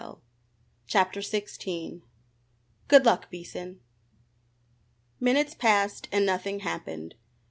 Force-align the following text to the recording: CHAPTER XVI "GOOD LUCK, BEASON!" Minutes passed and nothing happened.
CHAPTER 0.87 1.19
XVI 1.19 2.01
"GOOD 2.87 3.05
LUCK, 3.05 3.29
BEASON!" 3.29 3.81
Minutes 5.19 5.53
passed 5.53 6.07
and 6.11 6.25
nothing 6.25 6.61
happened. 6.61 7.13